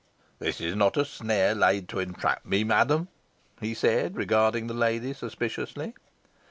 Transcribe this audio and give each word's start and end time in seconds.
"This 0.39 0.59
is 0.59 0.75
not 0.75 0.97
a 0.97 1.05
snare 1.05 1.53
laid 1.53 1.87
to 1.89 1.99
entrap 1.99 2.43
me, 2.43 2.63
madam?" 2.63 3.07
he 3.59 3.75
said, 3.75 4.17
regarding 4.17 4.65
the 4.65 4.73
lady 4.73 5.13
suspiciously. 5.13 5.93